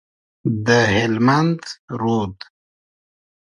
د 0.65 0.67
هلمند 0.93 1.61
رود، 2.01 2.35